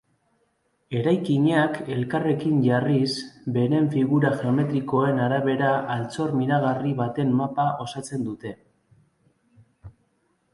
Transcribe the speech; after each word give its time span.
Eraikinak 0.99 1.75
elkarrekin 1.95 2.55
jarriz 2.67 3.11
beren 3.57 3.89
figura 3.97 4.31
geometrikoen 4.39 5.21
arabera 5.27 5.69
altxor 5.97 6.33
miragarri 6.39 6.95
baten 7.03 7.37
mapa 7.43 7.67
osatzen 7.87 8.25
dute. 8.31 8.55